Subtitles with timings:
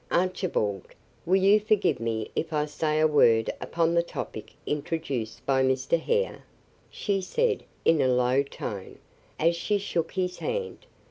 [0.09, 0.87] "Archibald,
[1.27, 5.99] will you forgive me if I say a word upon the topic introduced by Mr.
[6.01, 6.43] Hare?"
[6.89, 8.97] she said, in a low tone,
[9.37, 10.87] as she shook his hand.